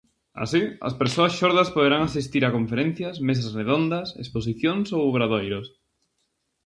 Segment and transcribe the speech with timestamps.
[0.43, 5.67] Así, as persoas xordas poderán asistir a conferencias, mesas redondas, exposicións ou obradoiros.